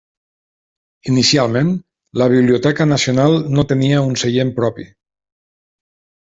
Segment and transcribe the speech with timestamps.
[1.11, 1.69] Inicialment,
[2.21, 4.89] la Biblioteca Nacional no tenia un seient propi.